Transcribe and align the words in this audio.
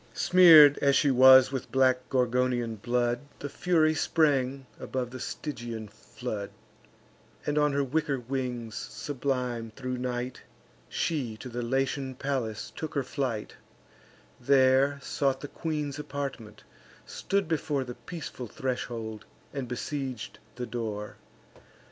Smear'd 0.15 0.79
as 0.79 0.95
she 0.95 1.11
was 1.11 1.51
with 1.51 1.71
black 1.71 2.09
Gorgonian 2.09 2.77
blood, 2.77 3.19
The 3.37 3.49
Fury 3.49 3.93
sprang 3.93 4.65
above 4.79 5.11
the 5.11 5.19
Stygian 5.19 5.89
flood; 5.89 6.49
And 7.45 7.59
on 7.59 7.73
her 7.73 7.83
wicker 7.83 8.19
wings, 8.19 8.73
sublime 8.73 9.71
thro' 9.75 9.91
night, 9.91 10.41
She 10.89 11.37
to 11.37 11.49
the 11.49 11.61
Latian 11.61 12.15
palace 12.15 12.73
took 12.75 12.95
her 12.95 13.03
flight: 13.03 13.57
There 14.39 14.97
sought 15.03 15.41
the 15.41 15.47
queen's 15.47 15.99
apartment, 15.99 16.63
stood 17.05 17.47
before 17.47 17.83
The 17.83 17.93
peaceful 17.93 18.47
threshold, 18.47 19.25
and 19.53 19.67
besieg'd 19.67 20.39
the 20.55 20.65
door. 20.65 21.17